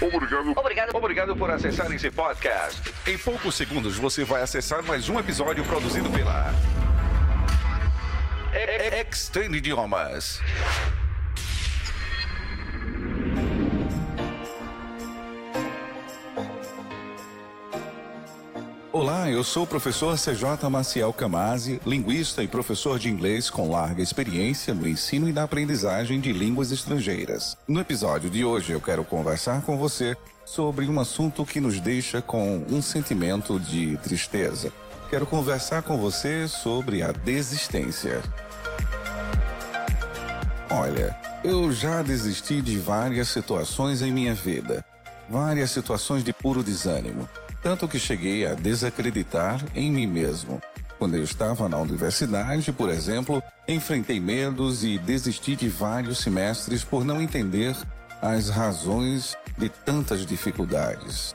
[0.00, 0.52] Obrigado.
[0.56, 0.96] Obrigado.
[0.96, 2.92] Obrigado por acessar esse podcast.
[3.06, 6.52] Em poucos segundos você vai acessar mais um episódio produzido pela
[9.00, 10.40] Extend Idiomas.
[18.98, 24.02] Olá, eu sou o professor CJ Maciel Camazzi, linguista e professor de inglês com larga
[24.02, 27.58] experiência no ensino e na aprendizagem de línguas estrangeiras.
[27.68, 32.22] No episódio de hoje eu quero conversar com você sobre um assunto que nos deixa
[32.22, 34.72] com um sentimento de tristeza.
[35.10, 38.22] Quero conversar com você sobre a desistência.
[40.70, 44.82] Olha, eu já desisti de várias situações em minha vida,
[45.28, 47.28] várias situações de puro desânimo
[47.66, 50.62] tanto que cheguei a desacreditar em mim mesmo.
[51.00, 57.04] Quando eu estava na universidade, por exemplo, enfrentei medos e desisti de vários semestres por
[57.04, 57.74] não entender
[58.22, 61.34] as razões de tantas dificuldades.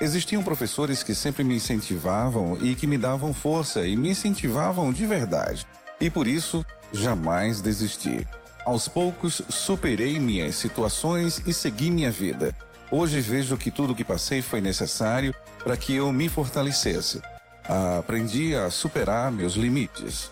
[0.00, 5.04] Existiam professores que sempre me incentivavam e que me davam força e me incentivavam de
[5.04, 5.66] verdade.
[6.00, 8.26] E por isso, jamais desisti.
[8.64, 12.56] Aos poucos, superei minhas situações e segui minha vida.
[12.90, 17.22] Hoje vejo que tudo o que passei foi necessário para que eu me fortalecesse.
[17.98, 20.30] Aprendi a superar meus limites.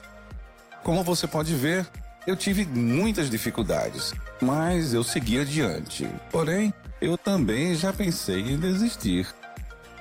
[0.82, 1.86] Como você pode ver,
[2.26, 6.08] eu tive muitas dificuldades, mas eu segui adiante.
[6.32, 9.28] Porém, eu também já pensei em desistir.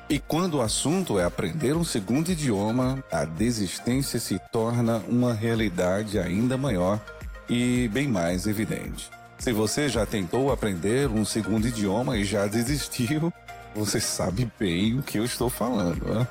[0.09, 6.17] E quando o assunto é aprender um segundo idioma, a desistência se torna uma realidade
[6.17, 6.99] ainda maior
[7.47, 9.11] e bem mais evidente.
[9.37, 13.31] Se você já tentou aprender um segundo idioma e já desistiu,
[13.75, 16.05] você sabe bem o que eu estou falando.
[16.05, 16.27] Né?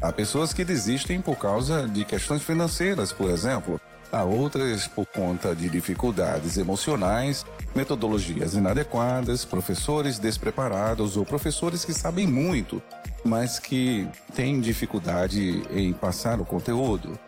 [0.00, 3.80] Há pessoas que desistem por causa de questões financeiras, por exemplo.
[4.12, 12.26] Há outras por conta de dificuldades emocionais, metodologias inadequadas, professores despreparados ou professores que sabem
[12.26, 12.82] muito,
[13.24, 17.18] mas que têm dificuldade em passar o conteúdo.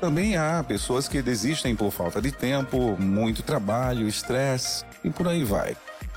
[0.00, 5.42] Também há pessoas que desistem por falta de tempo, muito trabalho, estresse e por aí
[5.42, 5.76] vai.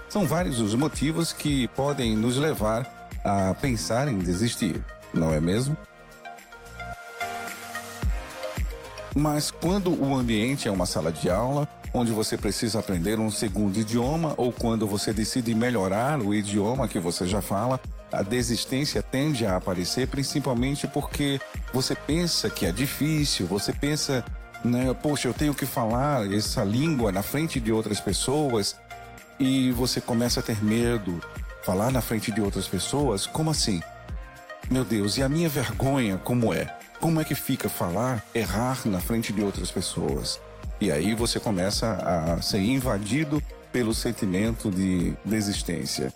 [0.10, 5.78] São vários os motivos que podem nos levar a pensar em desistir, não é mesmo?
[9.16, 13.80] Mas quando o ambiente é uma sala de aula, onde você precisa aprender um segundo
[13.80, 17.80] idioma, ou quando você decide melhorar o idioma que você já fala,
[18.12, 21.40] a desistência tende a aparecer principalmente porque
[21.74, 24.24] você pensa que é difícil, você pensa,
[24.64, 28.76] né, poxa, eu tenho que falar essa língua na frente de outras pessoas,
[29.40, 31.22] e você começa a ter medo,
[31.64, 33.82] falar na frente de outras pessoas, como assim?
[34.70, 36.78] Meu Deus, e a minha vergonha como é?
[37.00, 40.40] Como é que fica falar, errar na frente de outras pessoas?
[40.82, 43.42] E aí você começa a ser invadido
[43.72, 46.14] pelo sentimento de desistência.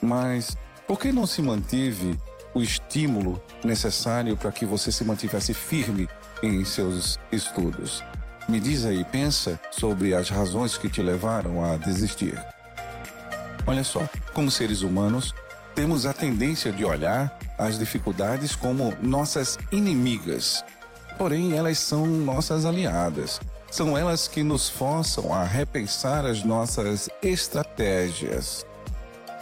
[0.00, 0.56] Mas
[0.90, 2.18] por que não se manteve
[2.52, 6.08] o estímulo necessário para que você se mantivesse firme
[6.42, 8.02] em seus estudos?
[8.48, 12.36] Me diz aí, pensa sobre as razões que te levaram a desistir.
[13.68, 14.02] Olha só,
[14.34, 15.32] como seres humanos,
[15.76, 20.64] temos a tendência de olhar as dificuldades como nossas inimigas.
[21.16, 23.38] Porém, elas são nossas aliadas.
[23.70, 28.66] São elas que nos forçam a repensar as nossas estratégias.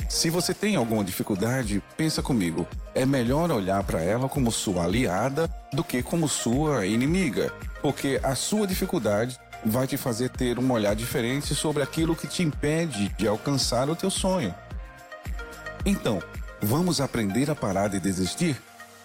[0.09, 2.67] Se você tem alguma dificuldade, pensa comigo.
[2.95, 7.53] É melhor olhar para ela como sua aliada do que como sua inimiga,
[7.83, 12.43] porque a sua dificuldade vai te fazer ter um olhar diferente sobre aquilo que te
[12.43, 14.55] impede de alcançar o teu sonho.
[15.85, 16.23] Então,
[16.63, 18.57] vamos aprender a parar de desistir?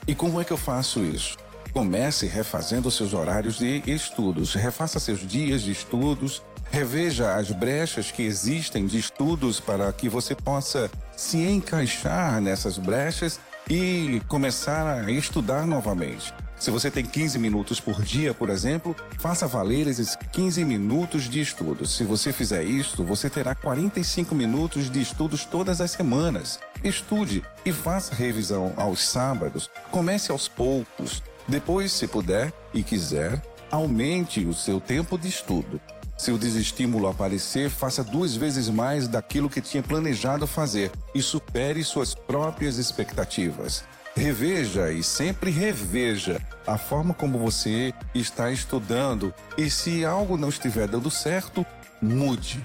[0.07, 1.37] E como é que eu faço isso?
[1.73, 6.41] Comece refazendo seus horários de estudos, refaça seus dias de estudos,
[6.73, 13.39] reveja as brechas que existem de estudos para que você possa se encaixar nessas brechas
[13.69, 16.33] e começar a estudar novamente.
[16.57, 21.41] Se você tem 15 minutos por dia, por exemplo, faça valer esses 15 minutos de
[21.41, 21.85] estudo.
[21.85, 26.59] Se você fizer isto, você terá 45 minutos de estudos todas as semanas.
[26.83, 29.69] Estude e faça revisão aos sábados.
[29.91, 31.21] Comece aos poucos.
[31.47, 35.79] Depois, se puder e quiser, aumente o seu tempo de estudo.
[36.17, 41.83] Se o desestímulo aparecer, faça duas vezes mais daquilo que tinha planejado fazer e supere
[41.83, 43.83] suas próprias expectativas.
[44.15, 50.87] Reveja e sempre reveja a forma como você está estudando e se algo não estiver
[50.87, 51.65] dando certo,
[52.01, 52.63] mude.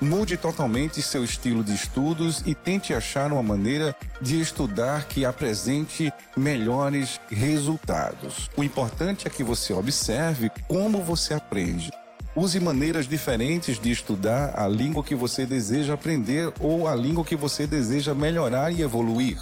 [0.00, 6.12] Mude totalmente seu estilo de estudos e tente achar uma maneira de estudar que apresente
[6.36, 8.50] melhores resultados.
[8.56, 11.90] O importante é que você observe como você aprende.
[12.38, 17.34] Use maneiras diferentes de estudar a língua que você deseja aprender ou a língua que
[17.34, 19.38] você deseja melhorar e evoluir.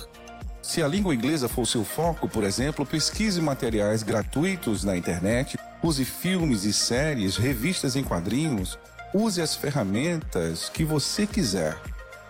[0.62, 6.04] Se a língua inglesa for seu foco, por exemplo, pesquise materiais gratuitos na internet, use
[6.04, 8.78] filmes e séries, revistas em quadrinhos,
[9.12, 11.76] use as ferramentas que você quiser.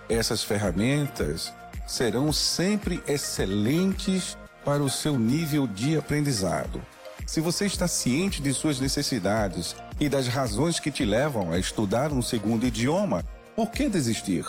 [0.09, 1.53] Essas ferramentas
[1.87, 4.35] serão sempre excelentes
[4.65, 6.81] para o seu nível de aprendizado.
[7.27, 12.13] Se você está ciente de suas necessidades e das razões que te levam a estudar
[12.13, 13.25] um segundo idioma,
[13.55, 14.45] por que desistir?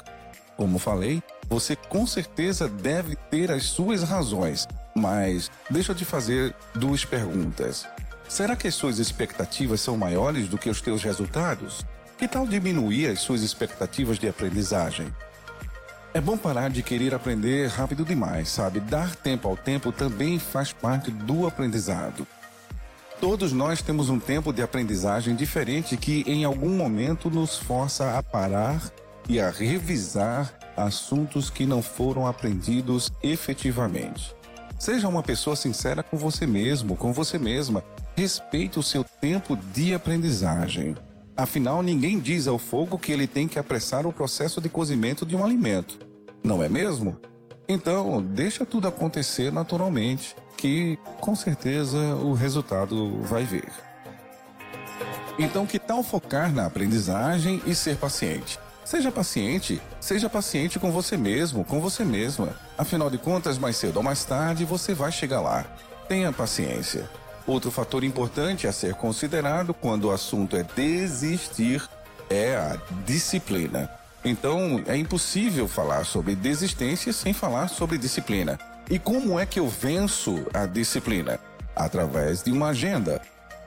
[0.57, 6.55] Como falei, você com certeza deve ter as suas razões, mas deixa eu te fazer
[6.73, 7.85] duas perguntas.
[8.27, 11.85] Será que as suas expectativas são maiores do que os teus resultados?
[12.17, 15.07] Que tal diminuir as suas expectativas de aprendizagem?
[16.13, 18.79] É bom parar de querer aprender rápido demais, sabe?
[18.79, 22.25] Dar tempo ao tempo também faz parte do aprendizado.
[23.19, 28.21] Todos nós temos um tempo de aprendizagem diferente que, em algum momento, nos força a
[28.21, 28.81] parar
[29.27, 34.35] e a revisar assuntos que não foram aprendidos efetivamente.
[34.77, 37.83] Seja uma pessoa sincera com você mesmo, com você mesma.
[38.15, 40.95] Respeite o seu tempo de aprendizagem.
[41.37, 45.35] Afinal, ninguém diz ao fogo que ele tem que apressar o processo de cozimento de
[45.35, 45.99] um alimento.
[46.43, 47.17] Não é mesmo?
[47.67, 53.71] Então, deixa tudo acontecer naturalmente que com certeza o resultado vai vir.
[55.37, 58.57] Então, que tal focar na aprendizagem e ser paciente?
[58.85, 62.55] Seja paciente, seja paciente com você mesmo, com você mesma.
[62.77, 65.65] Afinal de contas, mais cedo ou mais tarde você vai chegar lá.
[66.07, 67.09] Tenha paciência.
[67.47, 71.83] Outro fator importante a ser considerado quando o assunto é desistir
[72.29, 73.89] é a disciplina.
[74.23, 78.57] Então, é impossível falar sobre desistência sem falar sobre disciplina.
[78.89, 81.39] E como é que eu venço a disciplina?
[81.75, 83.19] Através de uma agenda.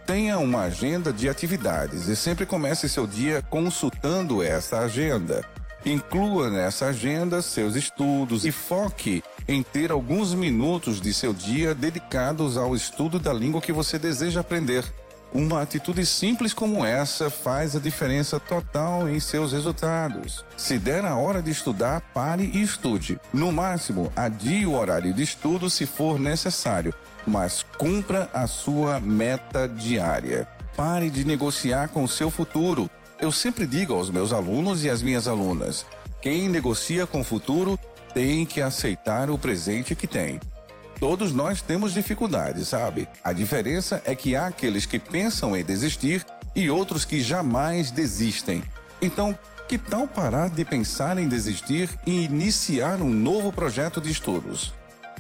[0.06, 5.44] Tenha uma agenda de atividades e sempre comece seu dia consultando essa agenda.
[5.84, 12.56] Inclua nessa agenda seus estudos e foque em ter alguns minutos de seu dia dedicados
[12.56, 14.84] ao estudo da língua que você deseja aprender.
[15.32, 20.44] Uma atitude simples como essa faz a diferença total em seus resultados.
[20.56, 23.20] Se der a hora de estudar, pare e estude.
[23.32, 26.94] No máximo, adie o horário de estudo se for necessário,
[27.26, 30.48] mas cumpra a sua meta diária.
[30.74, 32.88] Pare de negociar com o seu futuro.
[33.20, 35.84] Eu sempre digo aos meus alunos e às minhas alunas:
[36.22, 37.78] quem negocia com o futuro
[38.14, 40.40] tem que aceitar o presente que tem.
[40.98, 43.08] Todos nós temos dificuldades, sabe?
[43.22, 48.64] A diferença é que há aqueles que pensam em desistir e outros que jamais desistem.
[49.00, 54.72] Então, que tal parar de pensar em desistir e iniciar um novo projeto de estudos?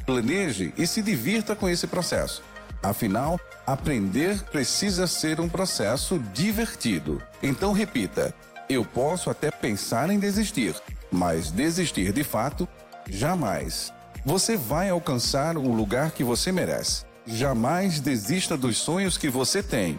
[0.04, 2.42] Planeje e se divirta com esse processo.
[2.82, 7.22] Afinal, aprender precisa ser um processo divertido.
[7.40, 8.34] Então, repita:
[8.68, 10.74] eu posso até pensar em desistir,
[11.12, 12.66] mas desistir de fato,
[13.08, 13.92] jamais.
[14.24, 17.04] Você vai alcançar o lugar que você merece.
[17.26, 19.98] Jamais desista dos sonhos que você tem.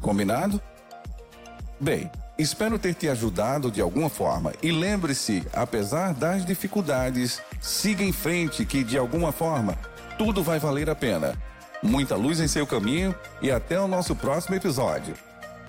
[0.00, 0.60] Combinado?
[1.80, 8.12] Bem, espero ter te ajudado de alguma forma e lembre-se, apesar das dificuldades, siga em
[8.12, 9.76] frente que de alguma forma
[10.16, 11.36] tudo vai valer a pena.
[11.82, 15.14] Muita luz em seu caminho e até o nosso próximo episódio.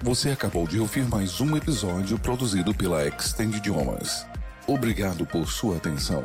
[0.02, 4.26] Você acabou de ouvir mais um episódio produzido pela Extend Idiomas.
[4.68, 6.24] Obrigado por sua atenção.